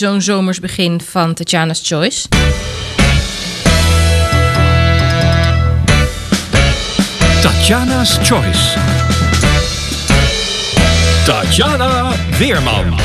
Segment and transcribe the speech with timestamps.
[0.00, 2.28] Zo'n zomersbegin van Tatjana's Choice.
[7.42, 8.78] Tatjana's Choice.
[11.24, 12.98] Tatjana Weerman.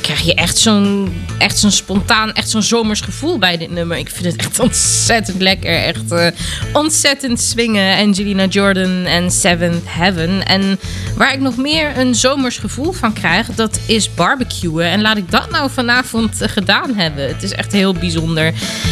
[0.00, 3.96] Krijg je echt zo'n echt zo'n spontaan, echt zo'n zomers gevoel bij dit nummer.
[3.96, 5.74] Ik vind het echt ontzettend lekker.
[5.74, 6.26] Echt eh,
[6.72, 8.06] ontzettend swingen.
[8.06, 10.46] Angelina Jordan en Seventh Heaven.
[10.46, 10.78] En
[11.16, 14.84] waar ik nog meer een zomers gevoel van krijg, dat is barbecuen.
[14.84, 17.28] En laat ik dat nou vanavond eh, gedaan hebben.
[17.28, 18.46] Het is echt heel bijzonder.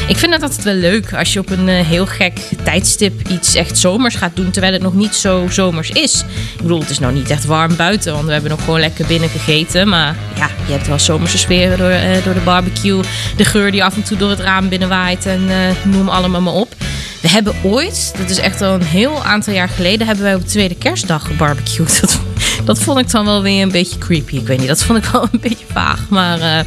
[0.08, 3.54] Ik vind het altijd wel leuk als je op een eh, heel gek tijdstip iets
[3.54, 6.24] echt zomers gaat doen, terwijl het nog niet zo zomers is.
[6.54, 9.06] Ik bedoel, het is nou niet echt warm buiten, want we hebben nog gewoon lekker
[9.06, 9.88] binnen gegeten.
[9.88, 13.00] Maar ja, je hebt wel zomerse sfeer door, eh, door de barbecue.
[13.36, 16.52] De geur die af en toe door het raam binnenwaait en eh, noem allemaal maar
[16.52, 16.74] op.
[17.20, 20.40] We hebben ooit, dat is echt al een heel aantal jaar geleden, hebben wij op
[20.40, 22.00] de tweede kerstdag gebarbecued.
[22.00, 22.20] Dat,
[22.64, 24.36] dat vond ik dan wel weer een beetje creepy.
[24.36, 26.08] Ik weet niet, dat vond ik wel een beetje vaag.
[26.08, 26.66] Maar eh,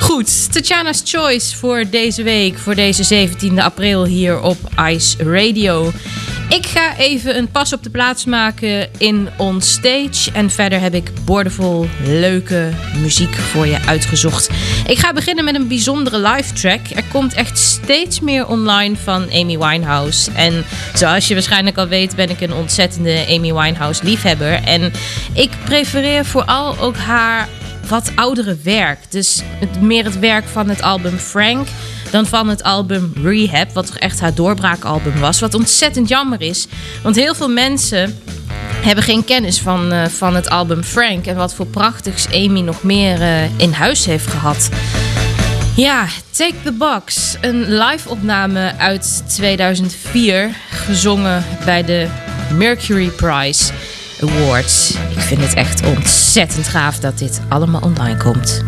[0.00, 4.58] goed, Tatjana's Choice voor deze week, voor deze 17e april hier op
[4.88, 5.92] Ice Radio.
[6.50, 10.32] Ik ga even een pas op de plaats maken in On Stage.
[10.32, 14.50] En verder heb ik boordevol leuke muziek voor je uitgezocht.
[14.86, 16.80] Ik ga beginnen met een bijzondere live track.
[16.94, 20.30] Er komt echt steeds meer online van Amy Winehouse.
[20.30, 20.64] En
[20.94, 24.52] zoals je waarschijnlijk al weet, ben ik een ontzettende Amy Winehouse liefhebber.
[24.64, 24.92] En
[25.32, 27.48] ik prefereer vooral ook haar
[27.88, 28.98] wat oudere werk.
[29.08, 29.42] Dus
[29.80, 31.66] meer het werk van het album Frank
[32.10, 35.40] dan van het album Rehab, wat toch echt haar doorbraakalbum was.
[35.40, 36.66] Wat ontzettend jammer is,
[37.02, 38.18] want heel veel mensen
[38.84, 42.82] hebben geen kennis van, eh, van het album Frank en wat voor prachtigs Amy nog
[42.82, 44.68] meer eh, in huis heeft gehad.
[45.76, 52.08] Ja, Take the Box, een live-opname uit 2004, gezongen bij de
[52.52, 53.72] Mercury Prize
[54.22, 54.90] Awards.
[54.90, 58.64] Ik vind het echt ontzettend gaaf dat dit allemaal online komt.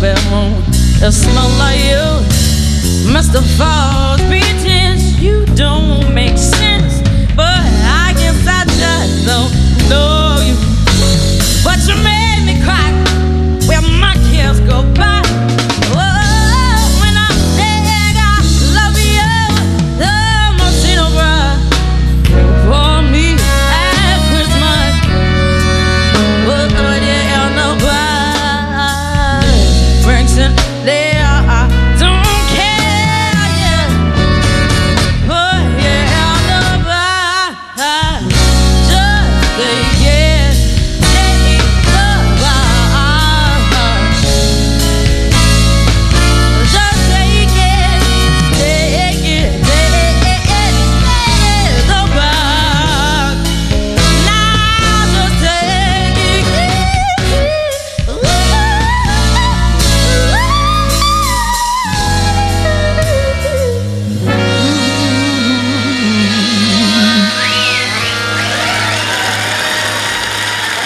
[0.00, 0.62] bedroom.
[1.02, 2.04] It smell like you,
[3.12, 3.42] Mr.
[3.56, 4.03] Fall.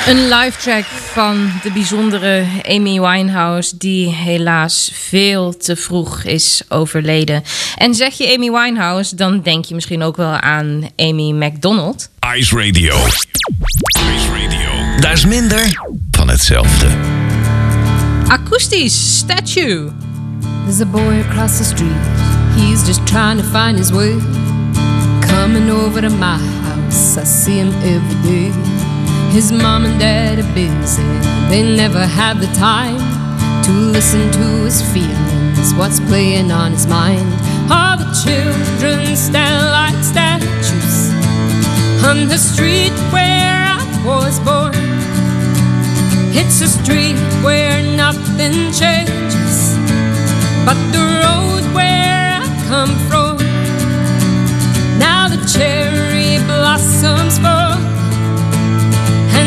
[0.08, 7.42] Een live track van de bijzondere Amy Winehouse, die helaas veel te vroeg is overleden.
[7.76, 12.10] En zeg je Amy Winehouse, dan denk je misschien ook wel aan Amy McDonald.
[12.36, 12.96] Ice Radio.
[14.14, 15.00] Ice Radio.
[15.00, 16.86] Daar is minder van hetzelfde.
[18.28, 19.90] Akoestisch, statue.
[20.64, 22.06] There's a boy across the street.
[22.56, 24.14] He's just trying to find his way.
[25.20, 27.20] Coming over to my house.
[27.20, 28.77] I see him every day.
[29.30, 31.02] His mom and dad are busy,
[31.48, 32.98] they never had the time
[33.64, 37.30] to listen to his feelings, what's playing on his mind.
[37.70, 41.12] All the children stand like statues
[42.04, 44.74] on the street where I was born.
[46.34, 49.76] It's a street where nothing changes,
[50.64, 53.36] but the road where I come from.
[54.98, 57.97] Now the cherry blossoms fall.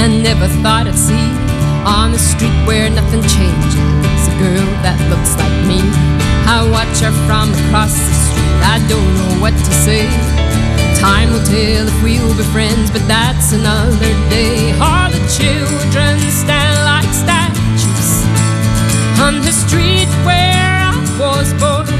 [0.00, 1.28] I never thought I'd see
[1.84, 4.20] on the street where nothing changes.
[4.32, 5.84] A girl that looks like me.
[6.48, 8.60] I watch her from across the street.
[8.64, 10.08] I don't know what to say.
[10.96, 14.72] Time will tell if we'll be friends, but that's another day.
[14.80, 18.24] All the children stand like statues
[19.20, 21.92] on the street where I was born.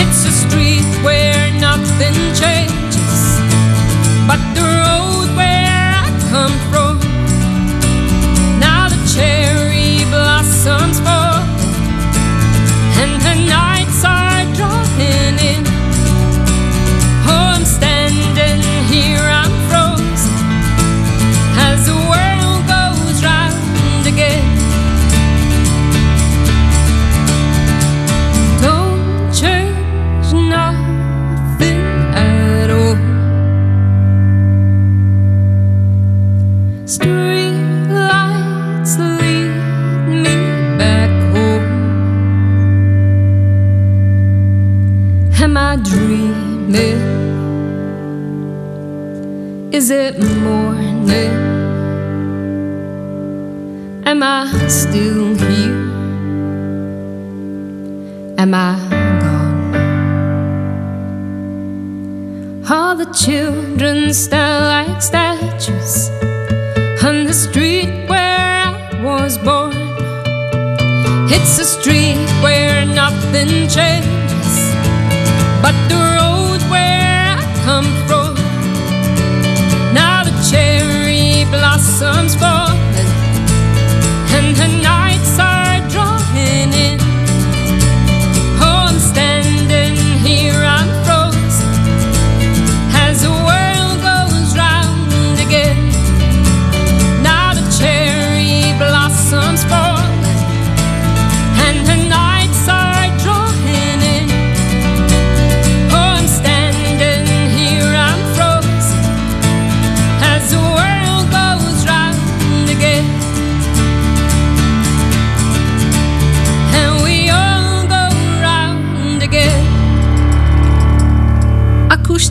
[0.00, 3.36] It's a street where nothing changes,
[4.24, 5.07] but the road
[6.30, 6.98] come from.
[8.60, 11.40] Now the cherry blossoms fall,
[13.00, 15.62] and the nights are drawing in.
[17.26, 18.57] Oh, I'm standing
[63.24, 66.08] children stand like statues
[67.02, 69.74] on the street where I was born.
[71.28, 74.54] It's a street where nothing changes,
[75.60, 78.36] but the road where I come from.
[79.92, 82.57] Now the cherry blossoms falling,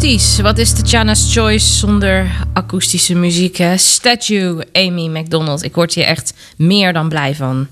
[0.07, 0.41] Akoestisch.
[0.41, 3.57] Wat is Tatjana's Choice zonder akoestische muziek?
[3.57, 3.77] Hè?
[3.77, 5.63] Statue, Amy McDonald.
[5.63, 7.67] Ik word hier echt meer dan blij van.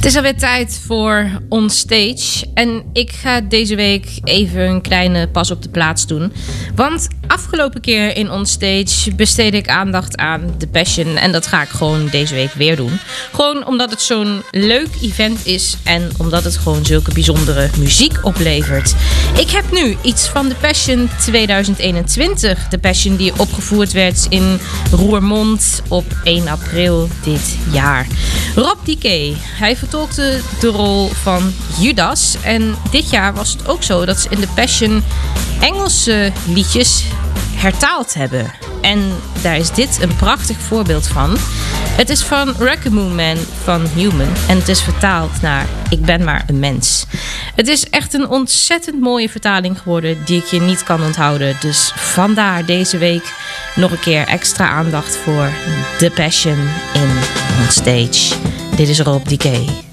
[0.00, 2.46] Het is alweer tijd voor Onstage.
[2.54, 6.32] En ik ga deze week even een kleine pas op de plaats doen.
[6.74, 11.16] Want afgelopen keer in Onstage besteedde ik aandacht aan The Passion.
[11.16, 12.98] En dat ga ik gewoon deze week weer doen.
[13.32, 15.76] Gewoon omdat het zo'n leuk event is.
[15.84, 18.94] En omdat het gewoon zulke bijzondere muziek oplevert.
[19.38, 22.68] Ik heb nu iets van The Passion 2021.
[22.68, 24.58] The Passion die opgevoerd werd in
[24.90, 28.06] Roermond op 1 april dit jaar.
[28.54, 32.36] Rob Dike, hij vertolkte de rol van Judas.
[32.42, 35.02] En dit jaar was het ook zo dat ze in The Passion
[35.60, 37.04] Engelse liedjes
[37.60, 38.52] hertaald hebben.
[38.80, 39.12] En
[39.42, 41.36] daar is dit een prachtig voorbeeld van.
[41.90, 44.32] Het is van Raccoon Man van Human.
[44.48, 47.06] En het is vertaald naar Ik ben maar een mens.
[47.54, 51.56] Het is echt een ontzettend mooie vertaling geworden die ik je niet kan onthouden.
[51.60, 53.32] Dus vandaar deze week
[53.74, 55.48] nog een keer extra aandacht voor
[55.98, 57.10] The Passion in
[57.60, 58.34] On Stage.
[58.76, 59.89] Dit is Rob Decay.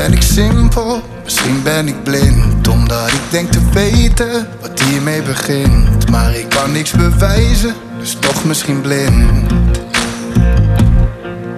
[0.00, 2.68] Ben ik simpel, misschien ben ik blind.
[2.68, 6.10] Omdat ik denk te weten wat hiermee begint.
[6.10, 9.52] Maar ik kan niks bewijzen, dus toch misschien blind.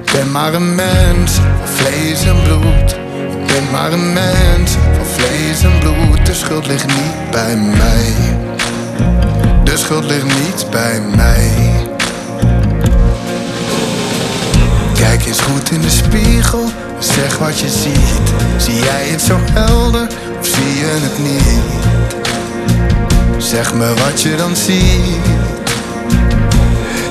[0.05, 2.91] Ik ben maar een mens van vlees en bloed.
[3.41, 6.27] Ik ben maar een mens van vlees en bloed.
[6.27, 8.15] De schuld ligt niet bij mij.
[9.65, 11.76] De schuld ligt niet bij mij
[15.27, 18.31] Eens goed in de spiegel, zeg wat je ziet.
[18.57, 20.07] Zie jij het zo helder
[20.41, 21.85] of zie je het niet?
[23.45, 25.27] Zeg me wat je dan ziet.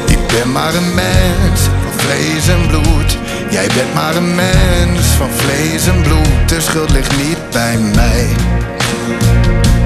[0.08, 3.18] Ik ben maar een mens van vlees en bloed.
[3.50, 6.50] Jij bent maar een mens van vlees en bloed.
[6.50, 8.28] De schuld ligt niet bij mij.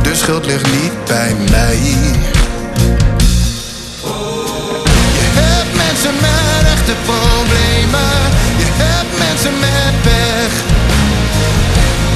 [0.02, 1.78] De schuld ligt niet bij mij.
[5.76, 8.16] mensen met echte problemen.
[8.58, 10.54] Je hebt mensen met pech.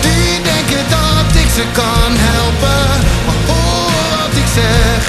[0.06, 2.86] Die denken dat ik ze kan helpen.
[3.26, 5.00] Maar hoor wat ik zeg.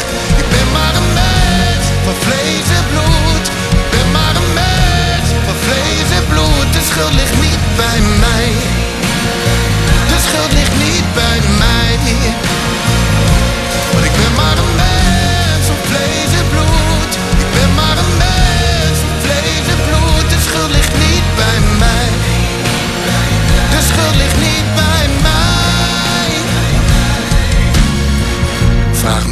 [0.41, 3.47] Ik ben maar een mens van vlees en bloed.
[3.81, 6.69] Ik ben maar een mens van vlees en bloed.
[6.77, 8.49] De schuld ligt niet bij mij.
[10.11, 11.24] De schuld ligt niet bij mij.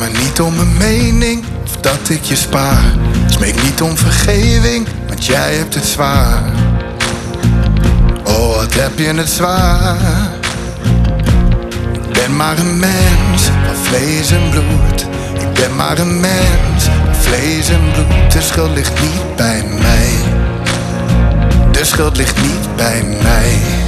[0.03, 2.93] Me niet om een mening of dat ik je spaar.
[3.27, 6.43] Smeek niet om vergeving, want jij hebt het zwaar.
[8.25, 9.97] Oh, wat heb je het zwaar.
[11.93, 15.07] Ik ben maar een mens van vlees en bloed.
[15.35, 18.33] Ik ben maar een mens van vlees en bloed.
[18.33, 20.11] De schuld ligt niet bij mij.
[21.71, 23.82] De schuld ligt niet bij mij.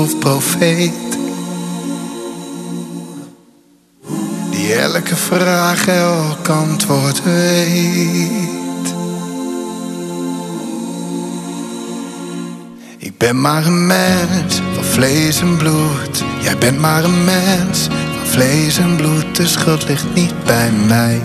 [0.00, 1.18] Of profeet.
[4.50, 8.94] Die elke vraag elk antwoord weet.
[12.98, 16.24] Ik ben maar een mens van vlees en bloed.
[16.40, 19.36] Jij bent maar een mens van vlees en bloed.
[19.36, 21.22] De schuld ligt niet bij mij.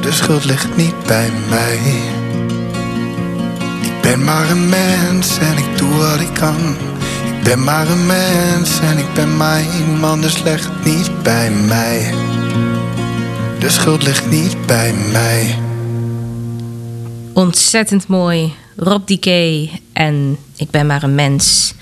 [0.00, 1.78] De schuld ligt niet bij mij.
[3.80, 6.88] Ik ben maar een mens en ik doe wat ik kan.
[7.42, 12.14] Ben maar een mens en ik ben maar iemand, dus leg niet bij mij.
[13.58, 15.58] De schuld ligt niet bij mij.
[17.32, 18.54] Ontzettend mooi.
[18.76, 19.26] Rob DK
[19.92, 21.74] en Ik ben maar een mens.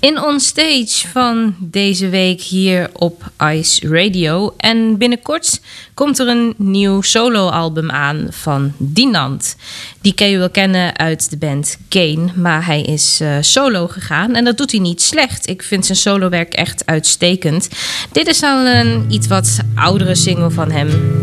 [0.00, 4.54] In onstage van deze week hier op Ice Radio.
[4.56, 5.60] En binnenkort
[5.94, 9.56] komt er een nieuw soloalbum aan van Dinant.
[10.00, 12.28] Die kun je wel kennen uit de band Kane.
[12.34, 15.48] Maar hij is eh, solo gegaan en dat doet hij niet slecht.
[15.48, 17.68] Ik vind zijn solowerk echt uitstekend.
[18.12, 21.20] Dit is al een iets wat oudere single van hem.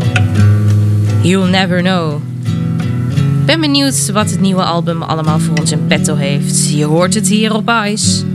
[1.22, 2.22] You'll Never Know.
[3.46, 6.70] Ben benieuwd wat het nieuwe album allemaal voor ons in petto heeft.
[6.70, 8.33] Je hoort het hier op Ice.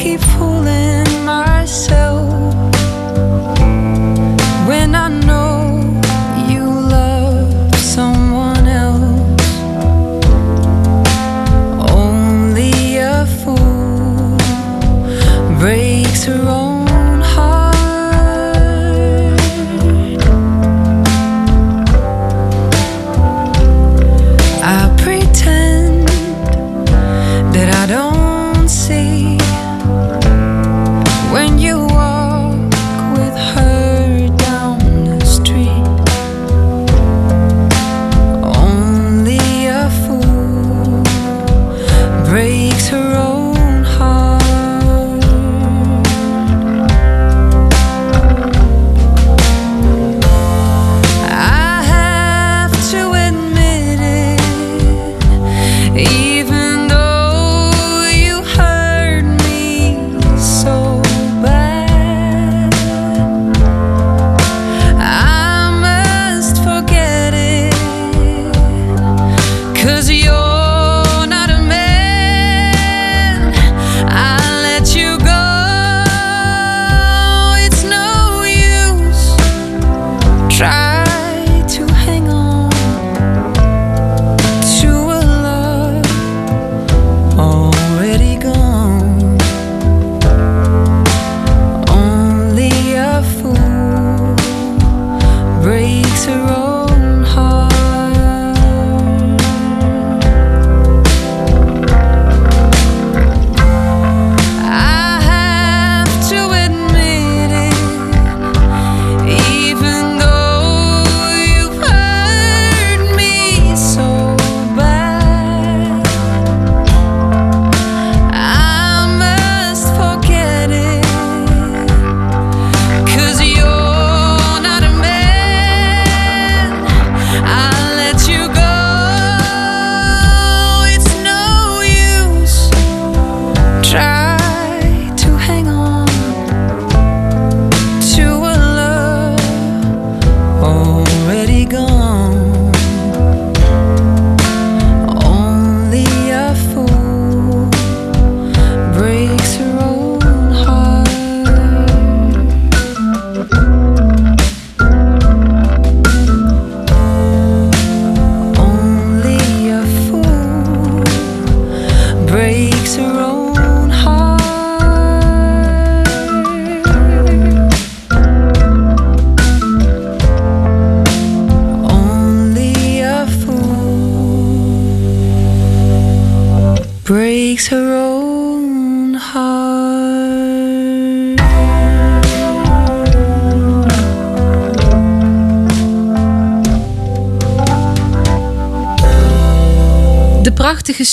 [0.00, 0.39] Keep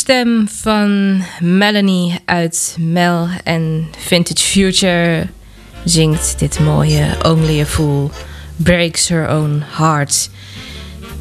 [0.08, 5.28] stem van Melanie uit Mel en Vintage Future
[5.84, 8.12] zingt dit mooie Only a Fool
[8.56, 10.30] Breaks Her Own Heart.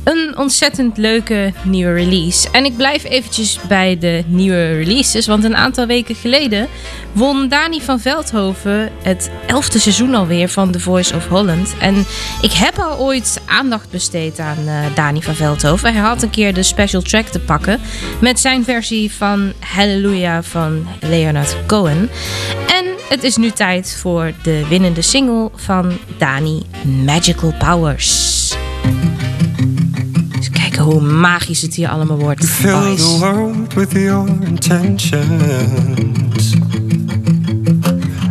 [0.07, 2.51] Een ontzettend leuke nieuwe release.
[2.51, 5.27] En ik blijf eventjes bij de nieuwe releases.
[5.27, 6.69] Want een aantal weken geleden
[7.13, 11.75] won Dani van Veldhoven het elfde seizoen alweer van The Voice of Holland.
[11.81, 12.05] En
[12.43, 15.93] ik heb al ooit aandacht besteed aan eh, Dani van Veldhoven.
[15.93, 17.81] Hij had een keer de special track te pakken
[18.21, 22.11] met zijn versie van Hallelujah van Leonard Cohen.
[22.67, 26.63] En het is nu tijd voor de winnende single van Dani,
[27.05, 28.36] Magical Powers.
[30.77, 32.47] Kijken hoe magisch het hier allemaal wordt.
[32.47, 36.55] Fill the world with your intentions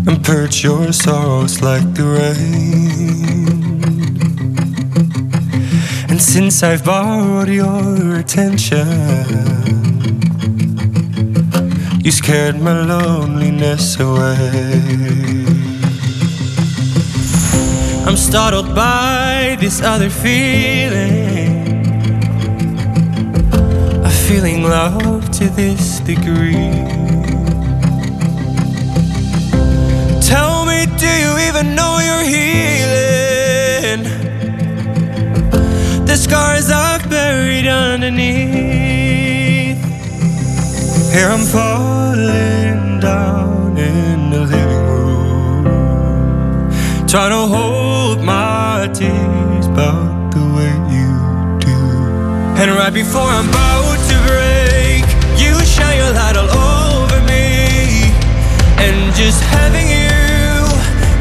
[0.05, 3.81] and purge your sorrows like the rain.
[6.09, 8.87] And since I've borrowed your attention,
[12.01, 14.81] you scared my loneliness away.
[18.05, 21.64] I'm startled by this other feeling.
[24.27, 26.53] Feeling love to this degree.
[30.19, 34.03] Tell me, do you even know you're healing?
[36.07, 38.25] The scars I've buried underneath.
[41.13, 45.65] Here I'm falling down in the living room.
[47.07, 51.77] Try to hold my tears about the way you do.
[52.59, 55.05] And right before I'm about break,
[55.37, 58.09] you shine your light all over me.
[58.81, 60.65] And just having you,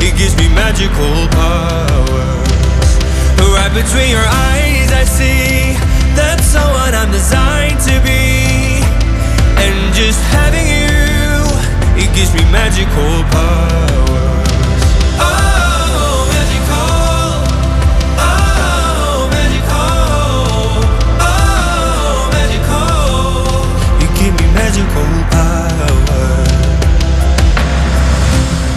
[0.05, 2.45] it gives me magical powers.
[3.55, 5.79] Right between your eyes, I see
[6.17, 8.83] that's someone I'm designed to be.
[9.62, 11.45] And just having you,
[12.03, 13.74] it gives me magical powers.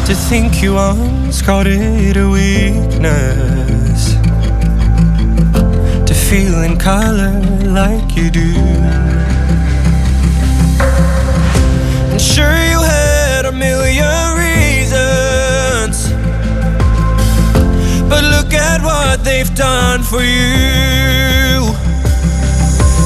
[0.07, 4.13] To think you once called it a weakness.
[6.07, 7.33] To feel in color
[7.65, 8.53] like you do.
[12.11, 16.09] And sure, you had a million reasons.
[18.07, 21.67] But look at what they've done for you.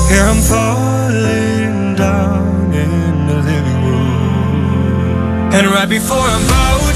[0.08, 5.52] Here I'm falling down in the living room.
[5.52, 6.91] And right before I'm about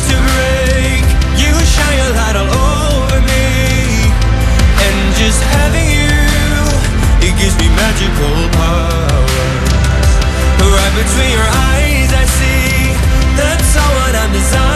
[2.14, 3.46] light all over me.
[4.86, 6.14] And just having you,
[7.26, 10.12] it gives me magical powers.
[10.62, 12.94] Right between your eyes, I see
[13.38, 14.75] that's someone I'm designed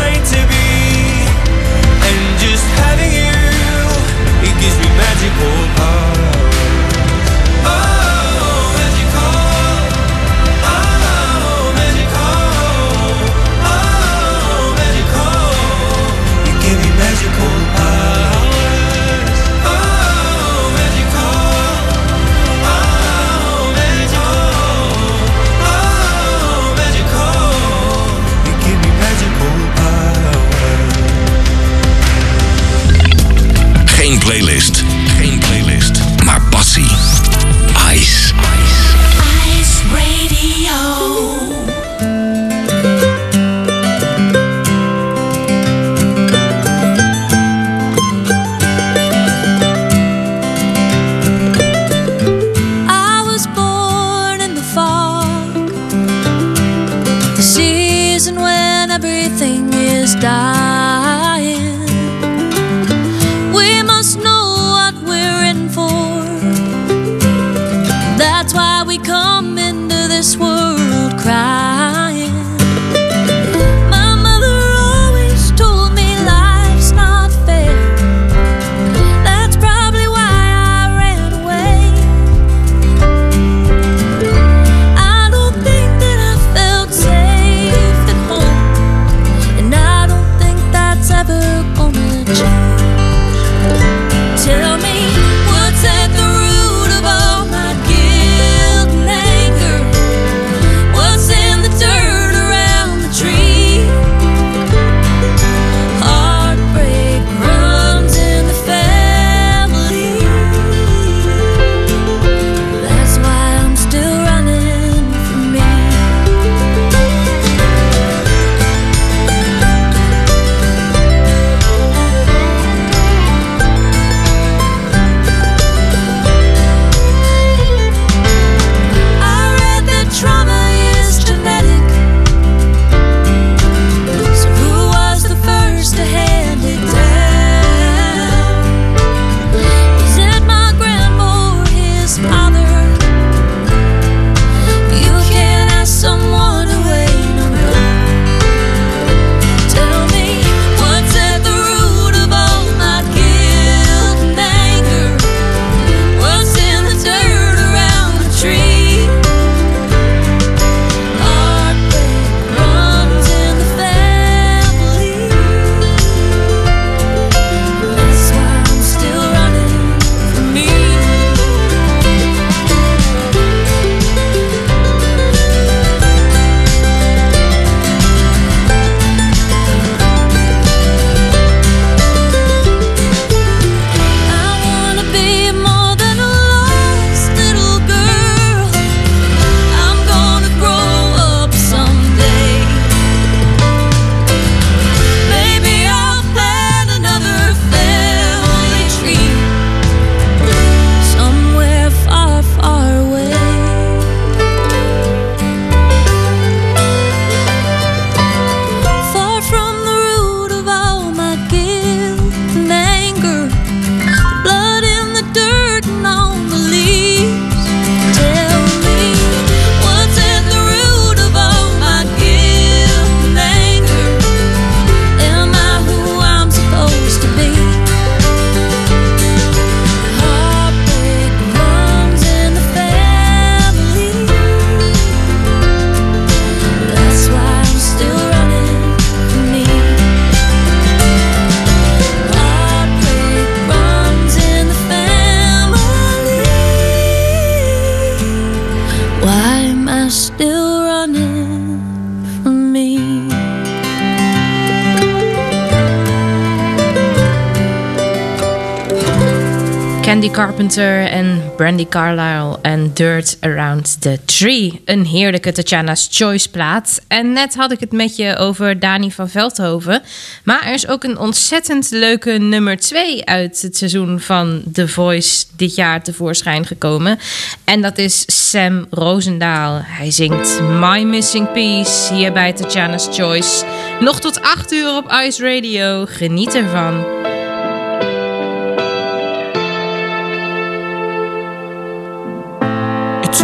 [261.89, 264.82] Carlisle en Dirt Around the Tree.
[264.86, 267.02] Een heerlijke Tatjana's Choice plaat.
[267.08, 270.02] En net had ik het met je over Dani van Veldhoven.
[270.43, 275.45] Maar er is ook een ontzettend leuke nummer 2 uit het seizoen van The Voice
[275.56, 277.19] dit jaar tevoorschijn gekomen.
[277.63, 279.82] En dat is Sam Roosendaal.
[279.84, 283.65] Hij zingt My Missing Piece hier bij Tatjana's Choice.
[283.99, 286.06] Nog tot 8 uur op Ice Radio.
[286.06, 287.18] Geniet ervan.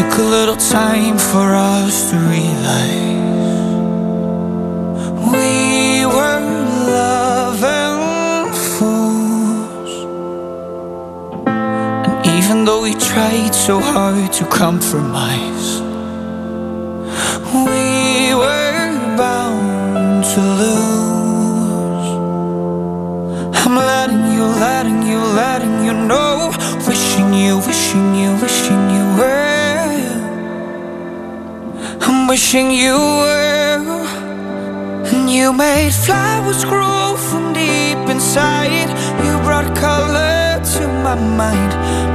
[0.05, 3.15] Took a little time for us to realize
[5.31, 6.41] we were
[6.93, 9.91] loving fools.
[11.47, 15.81] And even though we tried so hard to compromise,
[17.67, 22.09] we were bound to lose.
[23.65, 26.51] I'm letting you, letting you, letting you know.
[26.87, 28.54] Wishing you, wishing you, wishing
[32.25, 33.77] I'm wishing you were.
[35.13, 38.89] And you made flowers grow from deep inside.
[39.23, 42.14] You brought color to my mind.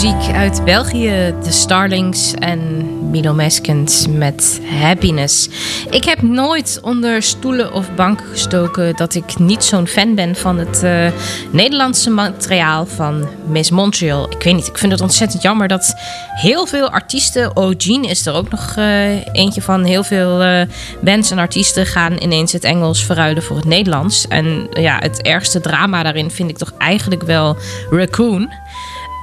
[0.00, 5.48] Muziek uit België, de Starlings en Milo Meskens met Happiness.
[5.90, 10.58] Ik heb nooit onder stoelen of banken gestoken dat ik niet zo'n fan ben van
[10.58, 11.06] het uh,
[11.50, 14.30] Nederlandse materiaal van Miss Montreal.
[14.30, 15.94] Ik weet niet, ik vind het ontzettend jammer dat
[16.34, 20.60] heel veel artiesten, oh Jean is er ook nog uh, eentje van, heel veel uh,
[21.00, 24.28] bands en artiesten gaan ineens het Engels verruilen voor het Nederlands.
[24.28, 27.56] En ja, het ergste drama daarin vind ik toch eigenlijk wel
[27.90, 28.52] Raccoon.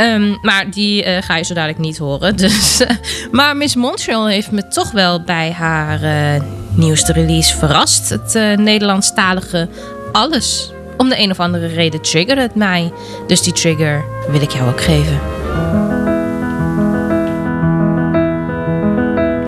[0.02, 2.36] Um, maar die uh, ga je zo dadelijk niet horen.
[2.48, 2.90] Dus, uh,
[3.32, 8.10] maar Miss Montreal heeft me toch wel bij haar uh, nieuwste release verrast.
[8.10, 9.70] Het Nederlandstalige
[10.12, 10.72] Alles.
[10.98, 12.92] Om de een of andere reden triggerde het mij.
[13.28, 15.20] Dus die trigger wil ik jou ook geven.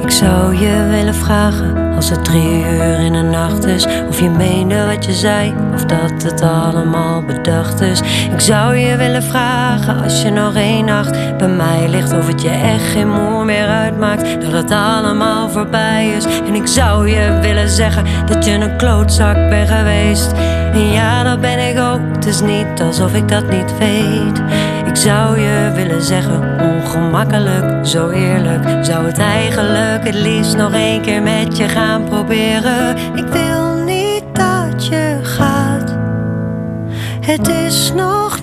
[0.10, 4.30] Ik zou je willen vragen als het drie uur in de nacht is, of je
[4.30, 8.02] meende wat je zei, of dat het allemaal bedacht is.
[8.32, 12.42] Ik zou je willen vragen als je nog één nacht bij mij ligt, of het
[12.42, 16.26] je echt geen moer meer uitmaakt, dat het allemaal voorbij is.
[16.26, 20.32] En ik zou je willen zeggen dat je een klootzak bent geweest.
[20.74, 24.42] En ja, dat ben ik ook, het is niet alsof ik dat niet weet.
[24.90, 28.86] Ik zou je willen zeggen, ongemakkelijk, zo eerlijk.
[28.86, 32.98] Zou het eigenlijk het liefst nog één keer met je gaan proberen?
[32.98, 35.98] Ik wil niet dat je gaat.
[37.22, 38.39] Het is nog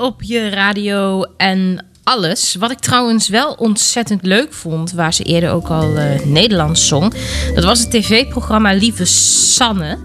[0.00, 2.54] Op je radio en alles.
[2.58, 7.14] Wat ik trouwens wel ontzettend leuk vond, waar ze eerder ook al eh, Nederlands zong,
[7.54, 9.98] dat was het tv-programma Lieve Sanne.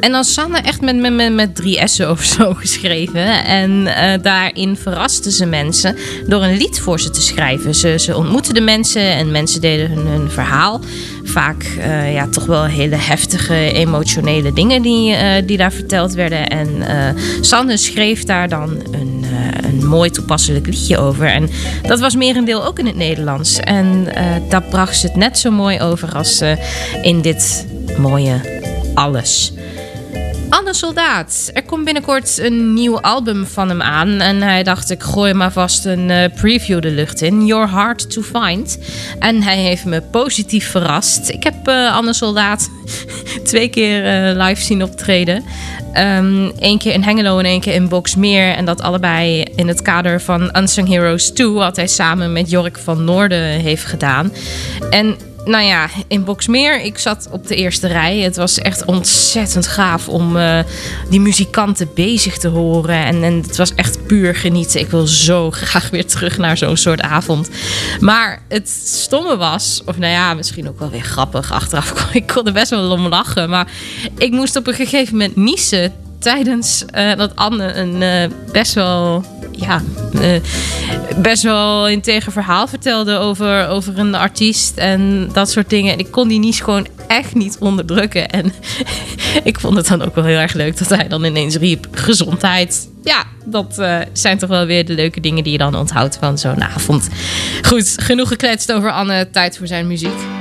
[0.00, 3.44] En dan Sanne echt met, met, met, met drie S'en of zo geschreven.
[3.44, 7.74] En eh, daarin verraste ze mensen door een lied voor ze te schrijven.
[7.74, 10.80] Ze, ze ontmoetten de mensen en mensen deden hun, hun verhaal.
[11.28, 16.48] Vaak eh, ja, toch wel hele heftige, emotionele dingen die, eh, die daar verteld werden.
[16.48, 19.24] En eh, Sanne schreef daar dan een,
[19.62, 21.26] een mooi toepasselijk liedje over.
[21.26, 21.50] En
[21.82, 23.60] dat was merendeel ook in het Nederlands.
[23.60, 24.06] En
[24.48, 26.42] daar bracht ze het net zo mooi over als
[27.02, 27.66] in dit
[27.98, 28.40] mooie
[28.94, 29.52] Alles.
[30.48, 31.50] Anne Soldaat.
[31.54, 34.20] Er komt binnenkort een nieuw album van hem aan.
[34.20, 37.46] En hij dacht, ik gooi maar vast een eh, preview de lucht in.
[37.46, 38.78] Your Hard to Find.
[39.18, 41.28] En hij heeft me positief verrast.
[41.28, 42.70] Ik heb eh, Anne Soldaat
[43.44, 45.44] twee keer eh, live zien optreden.
[46.58, 48.54] Eén keer in Hengelo en één keer in Boxmeer.
[48.54, 51.48] En dat allebei in het kader van Unsung Heroes 2.
[51.48, 54.32] Wat hij samen met Jork van Noorden heeft gedaan.
[54.90, 55.16] En
[55.48, 58.18] nou ja, in Boksmeer, ik zat op de eerste rij.
[58.18, 60.58] Het was echt ontzettend gaaf om eh,
[61.10, 63.04] die muzikanten bezig te horen.
[63.04, 64.80] En, en het was echt puur genieten.
[64.80, 67.48] Ik wil zo graag weer terug naar zo'n soort avond.
[68.00, 72.08] Maar het stomme was, of nou ja, misschien ook wel weer grappig achteraf.
[72.12, 73.50] Ik kon er best wel om lachen.
[73.50, 73.72] Maar
[74.18, 79.24] ik moest op een gegeven moment niezen tijdens eh, dat Anne een eh, best wel
[79.52, 79.82] ja,
[80.20, 80.40] eh,
[81.16, 85.92] best wel integer verhaal vertelde over, over een artiest en dat soort dingen.
[85.92, 88.28] En ik kon die nies gewoon echt niet onderdrukken.
[88.28, 88.52] En
[89.42, 92.88] ik vond het dan ook wel heel erg leuk dat hij dan ineens riep: gezondheid.
[93.02, 96.62] Ja, dat zijn toch wel weer de leuke dingen die je dan onthoudt van zo'n
[96.62, 97.08] avond.
[97.62, 99.30] Goed, genoeg gekletst over Anne.
[99.30, 100.37] Tijd voor zijn muziek.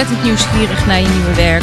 [0.00, 1.62] Ontzettend nieuwsgierig naar je nieuwe werk.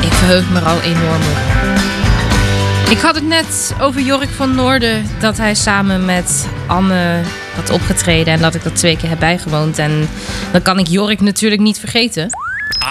[0.00, 2.90] Ik verheug me er al enorm op.
[2.90, 7.20] Ik had het net over Jorik van Noorden, dat hij samen met Anne
[7.54, 9.78] had opgetreden en dat ik dat twee keer heb bijgewoond.
[9.78, 10.08] En
[10.52, 12.30] dan kan ik Jorik natuurlijk niet vergeten.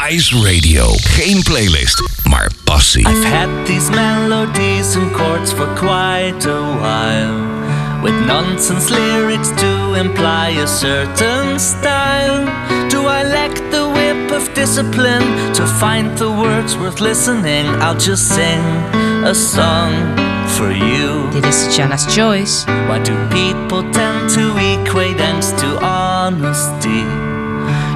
[0.09, 0.93] Ice Radio.
[0.97, 3.07] Geen playlist, maar passie.
[3.07, 7.55] I've had these melodies and chords for quite a while.
[8.01, 12.76] With nonsense lyrics to imply a certain style.
[12.89, 17.65] Do I lack the whip of discipline to find the words worth listening?
[17.83, 18.61] I'll just sing
[19.25, 19.91] a song
[20.55, 21.29] for you.
[21.31, 22.65] Dit is Jana's Choice.
[22.87, 27.03] Why do people tend to equate angst to honesty?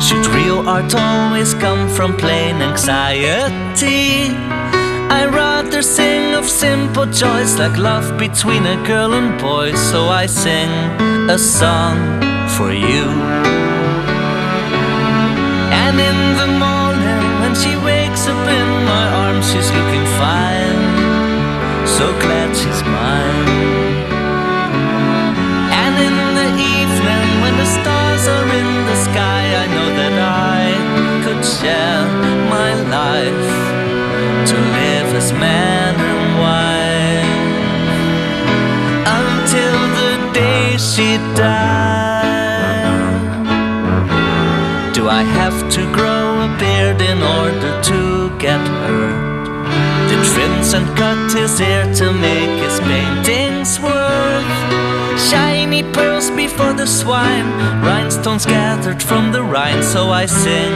[0.06, 4.36] Should real art always come from plain anxiety?
[5.10, 10.26] I rather sing of simple joys like love between a girl and boy, so I
[10.26, 10.70] sing
[11.30, 11.98] a song
[12.58, 13.81] for you.
[15.92, 20.80] And in the morning when she wakes up in my arms She's looking fine,
[21.86, 23.50] so glad she's mine.
[25.84, 30.16] And in the evening when the stars are in the sky I know that
[30.56, 30.64] I
[31.26, 32.08] could share
[32.56, 33.52] my life
[34.48, 37.36] To live as man and wife.
[39.20, 42.21] Until the day she dies.
[45.94, 49.32] Grow a beard in order to get hurt?
[50.10, 54.52] Did Vincent cut his hair to make his paintings worth?
[55.30, 57.50] Shiny pearls before the swine,
[57.84, 60.74] rhinestones gathered from the Rhine, so I sing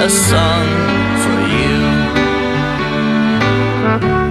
[0.00, 0.66] a song
[1.22, 1.38] for
[4.14, 4.27] you.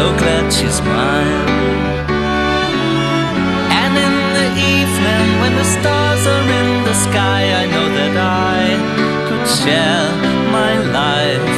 [0.00, 1.48] So glad she's mine.
[3.80, 8.60] And in the evening when the stars are in the sky, I know that I
[9.26, 10.08] could share
[10.58, 11.52] my life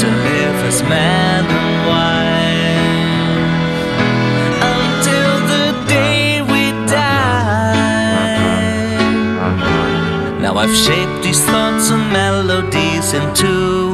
[0.00, 2.88] to live as man and wife
[4.74, 7.92] until the day we die.
[10.40, 13.91] Now I've shaped these thoughts and melodies into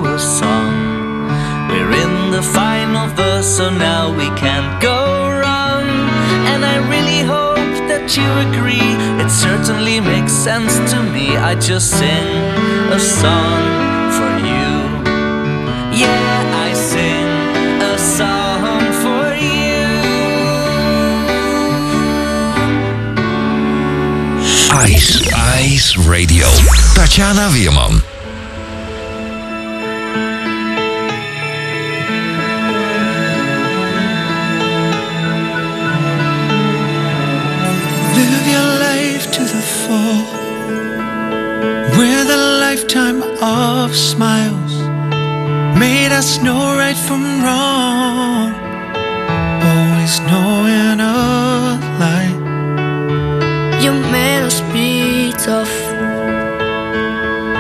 [3.43, 4.97] so now we can't go
[5.41, 5.87] wrong.
[6.51, 8.91] And I really hope that you agree.
[9.23, 11.37] It certainly makes sense to me.
[11.37, 12.29] I just sing
[12.93, 13.61] a song
[14.19, 14.71] for you.
[16.03, 17.29] Yeah, I sing
[17.93, 19.83] a song for you.
[24.87, 26.47] Ice Ice Radio.
[26.95, 28.08] Tatjana Weerman.
[43.49, 44.75] Of smiles.
[45.79, 48.53] Made us know right from wrong,
[49.71, 51.19] always knowing a
[52.03, 52.35] lie.
[53.83, 55.75] You made us be tough,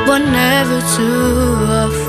[0.07, 1.21] but never too
[1.73, 2.01] rough.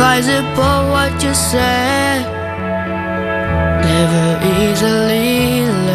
[0.00, 2.20] Rise above what you said,
[3.88, 4.26] never
[4.56, 5.85] easily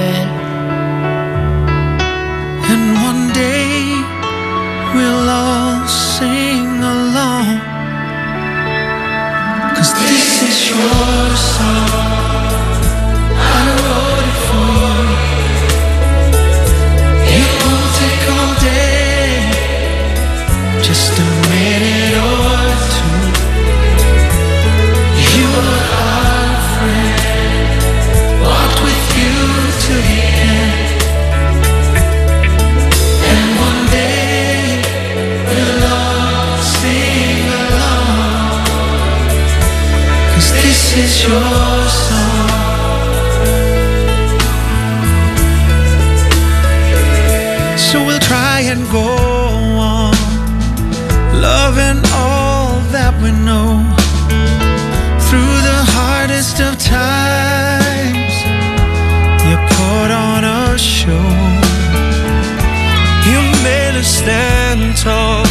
[4.94, 7.60] we'll all sing along.
[9.76, 11.90] Cause this is your song.
[13.38, 15.28] I wrote it for you.
[17.38, 19.30] It won't take all day,
[20.82, 21.41] just a
[41.22, 41.28] So
[48.08, 49.06] we'll try and go
[49.78, 50.16] on,
[51.40, 53.86] loving all that we know
[55.28, 58.34] through the hardest of times.
[59.46, 61.30] You put on a show.
[63.30, 65.51] You made us stand tall.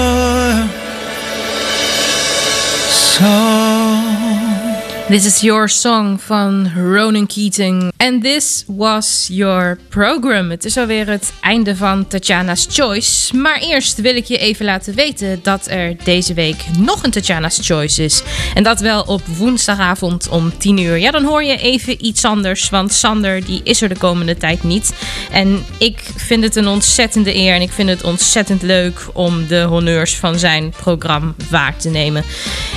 [5.11, 6.19] this is your song.
[6.19, 7.91] Van Ronan Keating.
[7.97, 10.49] And this was your program.
[10.49, 13.35] Het is alweer het einde van Tatjana's Choice.
[13.35, 17.59] Maar eerst wil ik je even laten weten dat er deze week nog een Tatjana's
[17.61, 18.23] Choice is.
[18.53, 20.97] En dat wel op woensdagavond om 10 uur.
[20.97, 22.69] Ja, dan hoor je even iets anders.
[22.69, 24.93] Want Sander die is er de komende tijd niet.
[25.31, 27.53] En ik vind het een ontzettende eer.
[27.53, 32.23] En ik vind het ontzettend leuk om de honneurs van zijn programma waar te nemen.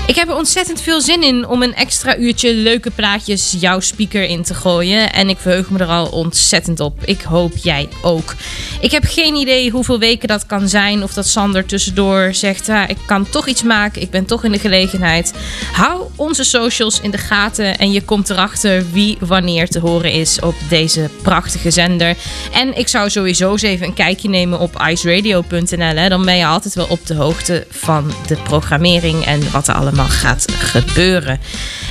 [0.06, 4.42] Ik heb er ontzettend veel zin in om een extra leuke plaatjes jouw speaker in
[4.42, 5.12] te gooien.
[5.12, 7.04] En ik verheug me er al ontzettend op.
[7.04, 8.34] Ik hoop jij ook.
[8.80, 11.02] Ik heb geen idee hoeveel weken dat kan zijn.
[11.02, 14.02] Of dat Sander tussendoor zegt: ah, ik kan toch iets maken.
[14.02, 15.32] Ik ben toch in de gelegenheid.
[15.72, 17.78] Hou onze socials in de gaten.
[17.78, 22.16] En je komt erachter wie wanneer te horen is op deze prachtige zender.
[22.52, 26.08] En ik zou sowieso eens even een kijkje nemen op iceradio.nl.
[26.08, 30.08] Dan ben je altijd wel op de hoogte van de programmering en wat er allemaal
[30.08, 31.40] gaat gebeuren.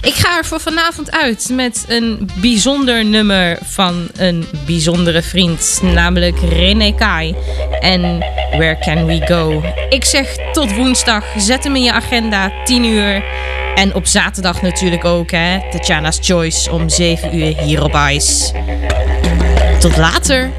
[0.03, 6.39] Ik ga er voor vanavond uit met een bijzonder nummer van een bijzondere vriend, namelijk
[6.49, 7.35] René Kai.
[7.79, 8.19] En
[8.51, 9.63] Where Can We Go?
[9.89, 11.25] Ik zeg tot woensdag.
[11.37, 13.23] Zet hem in je agenda, 10 uur.
[13.75, 15.59] En op zaterdag natuurlijk ook, hè?
[15.71, 18.51] Tatjana's Choice om 7 uur hier op ICE.
[19.79, 20.51] Tot later.